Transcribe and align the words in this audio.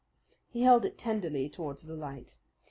He 0.49 0.61
held 0.63 0.83
it 0.83 0.97
tenderly 0.97 1.47
towards 1.47 1.83
the 1.83 1.93
light. 1.95 2.35